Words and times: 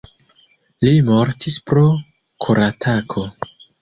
Li 0.87 0.93
mortis 1.09 1.57
pro 1.73 1.83
koratako. 2.47 3.29